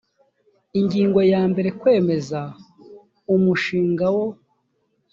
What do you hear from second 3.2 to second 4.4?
umushinga wo